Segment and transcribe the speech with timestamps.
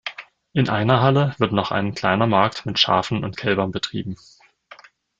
[0.53, 4.17] In einer Halle wird noch ein kleiner Markt mit Schafen und Kälbern betrieben.